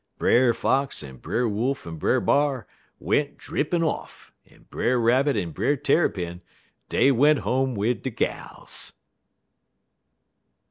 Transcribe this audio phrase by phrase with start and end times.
[0.17, 2.65] "Brer Fox en Brer Wolf en Brer B'ar
[2.97, 6.41] went drippin' off, en Brer Rabbit en Brer Tarrypin,
[6.89, 8.93] dey went home wid de gals."